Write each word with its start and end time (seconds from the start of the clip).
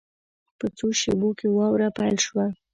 په 0.59 0.65
څو 0.77 0.87
شېبو 0.99 1.29
کې 1.39 1.47
واوره 1.49 1.87
پیل 1.97 2.15
شوه. 2.25 2.45